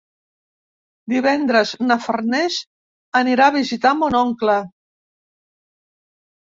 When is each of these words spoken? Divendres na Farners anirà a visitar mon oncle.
Divendres 1.13 1.73
na 1.91 1.99
Farners 2.07 2.57
anirà 3.23 3.49
a 3.53 3.57
visitar 3.61 3.95
mon 4.03 4.21
oncle. 4.25 4.61